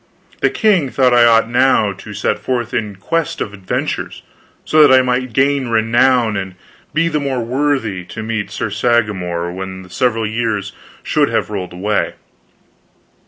[0.39, 4.23] The king thought I ought now to set forth in quest of adventures,
[4.65, 6.55] so that I might gain renown and
[6.91, 11.73] be the more worthy to meet Sir Sagramor when the several years should have rolled
[11.73, 12.15] away.